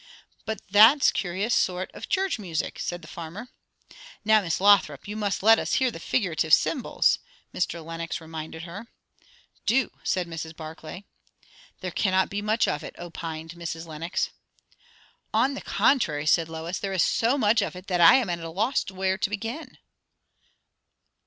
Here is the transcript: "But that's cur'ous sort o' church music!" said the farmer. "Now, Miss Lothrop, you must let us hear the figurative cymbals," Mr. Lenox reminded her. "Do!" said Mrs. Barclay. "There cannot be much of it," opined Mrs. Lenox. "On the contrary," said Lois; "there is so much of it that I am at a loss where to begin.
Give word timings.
"But 0.47 0.63
that's 0.71 1.11
cur'ous 1.11 1.51
sort 1.53 1.91
o' 1.93 1.99
church 1.99 2.39
music!" 2.39 2.79
said 2.79 3.03
the 3.03 3.07
farmer. 3.07 3.49
"Now, 4.25 4.41
Miss 4.41 4.59
Lothrop, 4.59 5.07
you 5.07 5.15
must 5.15 5.43
let 5.43 5.59
us 5.59 5.73
hear 5.75 5.91
the 5.91 5.99
figurative 5.99 6.55
cymbals," 6.55 7.19
Mr. 7.53 7.85
Lenox 7.85 8.19
reminded 8.19 8.63
her. 8.63 8.87
"Do!" 9.67 9.91
said 10.03 10.25
Mrs. 10.27 10.55
Barclay. 10.55 11.03
"There 11.81 11.91
cannot 11.91 12.31
be 12.31 12.41
much 12.41 12.67
of 12.67 12.83
it," 12.83 12.95
opined 12.97 13.51
Mrs. 13.51 13.85
Lenox. 13.85 14.31
"On 15.35 15.53
the 15.53 15.61
contrary," 15.61 16.25
said 16.25 16.49
Lois; 16.49 16.79
"there 16.79 16.93
is 16.93 17.03
so 17.03 17.37
much 17.37 17.61
of 17.61 17.75
it 17.75 17.85
that 17.85 18.01
I 18.01 18.15
am 18.15 18.27
at 18.27 18.39
a 18.39 18.49
loss 18.49 18.89
where 18.89 19.19
to 19.19 19.29
begin. 19.29 19.77